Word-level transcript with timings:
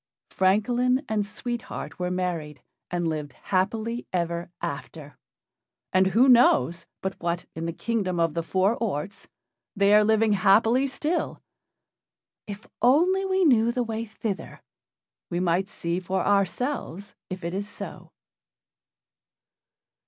Francolin 0.31 1.05
and 1.07 1.23
Sweet 1.23 1.61
Heart 1.69 1.99
were 1.99 2.09
married, 2.09 2.63
and 2.89 3.07
lived 3.07 3.33
happy 3.33 4.07
ever 4.11 4.49
after, 4.59 5.15
and 5.93 6.07
who 6.07 6.27
knows 6.27 6.87
but 7.03 7.13
what, 7.21 7.45
in 7.53 7.67
the 7.67 7.71
Kingdom 7.71 8.19
of 8.19 8.33
the 8.33 8.41
Four 8.41 8.73
Orts, 8.77 9.27
they 9.75 9.93
are 9.93 10.03
living 10.03 10.33
happily 10.33 10.87
still? 10.87 11.39
If 12.47 12.67
only 12.81 13.25
we 13.27 13.45
knew 13.45 13.71
the 13.71 13.83
way 13.83 14.03
thither, 14.05 14.63
we 15.29 15.39
might 15.39 15.67
see 15.67 15.99
for 15.99 16.25
ourselves 16.25 17.13
if 17.29 17.43
it 17.43 17.53
is 17.53 17.69
so. 17.69 18.11